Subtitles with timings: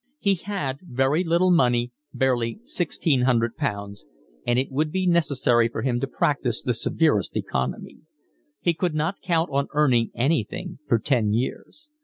[0.17, 4.03] He had very little money, barely sixteen hundred pounds,
[4.47, 7.99] and it would be necessary for him to practise the severest economy.
[8.61, 11.87] He could not count on earning anything for ten years.